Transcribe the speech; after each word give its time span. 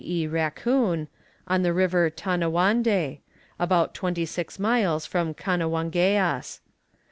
e. 0.03 0.25
Racoon,) 0.27 1.05
on 1.47 1.61
the 1.61 1.71
river 1.73 2.09
Tanawànde, 2.09 3.19
about 3.59 3.93
twenty 3.93 4.25
six 4.25 4.57
miles 4.57 5.05
from 5.05 5.35
Kanawangeas. 5.35 6.59